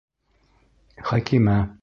[1.11, 1.61] Хәкимә.